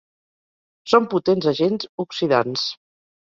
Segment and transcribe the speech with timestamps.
[0.93, 2.65] Són potents agents oxidants.